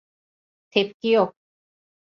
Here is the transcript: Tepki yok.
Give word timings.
Tepki 0.71 1.09
yok. 1.09 1.35